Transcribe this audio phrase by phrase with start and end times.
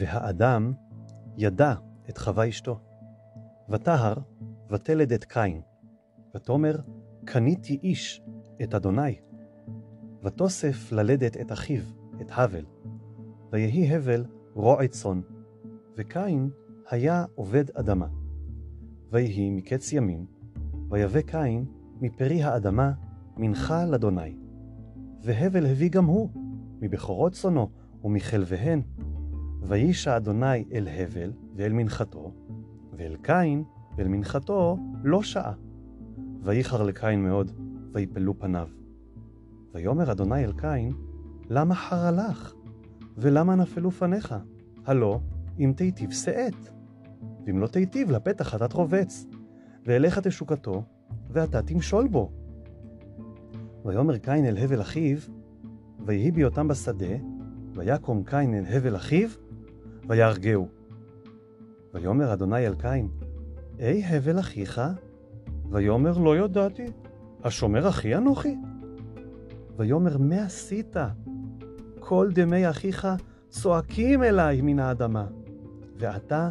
[0.00, 0.72] והאדם
[1.36, 1.74] ידע
[2.10, 2.78] את חווה אשתו.
[3.68, 4.14] וטהר
[4.70, 5.60] ותלד את קין,
[6.34, 6.76] ותאמר
[7.24, 8.22] קניתי איש
[8.62, 9.20] את אדוני.
[10.24, 11.82] ותוסף ללדת את אחיו,
[12.20, 12.64] את הבל.
[13.52, 14.24] ויהי הבל
[14.54, 15.20] רועי צאן,
[15.96, 16.50] וקין
[16.90, 18.06] היה עובד אדמה.
[19.12, 20.26] ויהי מקץ ימים,
[20.90, 21.64] ויבא קין
[22.00, 22.92] מפרי האדמה
[23.36, 24.36] מנחה לאדוני.
[25.22, 26.30] והבל הביא גם הוא,
[26.80, 27.70] מבכורות צאנו
[28.04, 28.82] ומחלביהן.
[29.62, 32.32] וישע אדוני אל הבל ואל מנחתו,
[32.92, 33.64] ואל קין
[33.96, 35.52] ואל מנחתו לא שעה.
[36.42, 37.52] וייחר לקין מאוד,
[37.92, 38.68] ויפלו פניו.
[39.74, 40.92] ויאמר אדוני אל קין,
[41.48, 42.54] למה חרה לך?
[43.18, 44.34] ולמה נפלו פניך?
[44.86, 45.20] הלא,
[45.58, 46.54] אם תיטיב שאת.
[47.46, 49.26] ואם לא תיטיב, לפתח אתה תרובץ.
[49.86, 50.82] ואליך תשוקתו,
[51.30, 52.30] ואתה תמשול בו.
[53.84, 55.18] ויאמר קין אל הבל אחיו,
[56.06, 57.14] ויהי בהיותם בשדה,
[57.74, 59.28] ויקום קין אל הבל אחיו,
[60.10, 60.68] ויהרגהו.
[61.94, 63.08] ויאמר אדוני אל קין,
[63.78, 64.80] אי הבל אחיך?
[65.70, 66.86] ויאמר לא ידעתי,
[67.44, 68.56] השומר אחי אנוכי?
[69.76, 70.96] ויאמר מה עשית?
[72.00, 73.08] כל דמי אחיך
[73.48, 75.26] צועקים אלי מן האדמה,
[75.98, 76.50] ועתה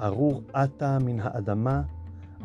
[0.00, 1.82] ארור אתה מן האדמה,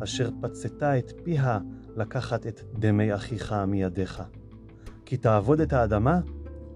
[0.03, 1.59] אשר פצתה את פיה
[1.95, 4.23] לקחת את דמי אחיך מידיך.
[5.06, 6.19] כי תעבוד את האדמה,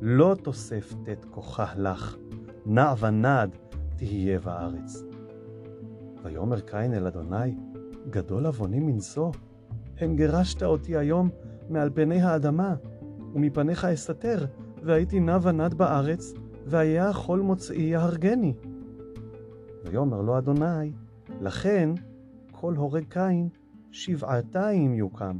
[0.02, 2.16] לא תוסף תת כוחה לך,
[2.66, 3.69] נע ונד
[4.00, 5.04] תהיה בארץ.
[6.24, 7.56] ויאמר קין אל אדוני,
[8.10, 9.32] גדול עווני מנשוא,
[9.98, 11.30] הן גירשת אותי היום
[11.70, 12.76] מעל פני האדמה,
[13.34, 14.46] ומפניך אסתר,
[14.84, 16.34] והייתי נע ונד בארץ,
[16.66, 18.54] והיה כל מוצאי יהרגני.
[19.86, 20.92] ויאמר לו אדוני,
[21.42, 21.90] לכן
[22.52, 23.50] כל הורג קין
[23.92, 25.38] שבעתיים יוקם.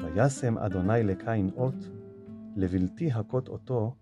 [0.00, 1.88] וישם אדוני לקין אות,
[2.56, 3.94] לבלתי הכות אותו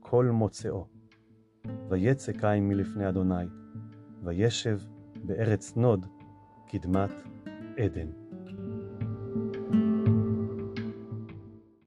[0.00, 0.93] כל מוצאו.
[1.88, 3.44] ויצא קין מלפני אדוני,
[4.22, 4.78] וישב
[5.24, 6.06] בארץ נוד,
[6.68, 7.10] קדמת
[7.76, 8.23] עדן.